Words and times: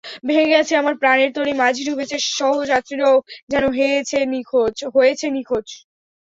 ভেঙে 0.27 0.51
গেছে 0.53 0.73
আমার 0.77 0.95
প্রাণের 1.01 1.31
তরী, 1.35 1.53
মাঝি 1.61 1.81
ডুবেছে, 1.87 2.17
সহযাত্রীরাও 2.31 3.15
যেন 3.51 3.63
হয়েছে 3.69 4.17
নিখোঁজ। 5.33 5.67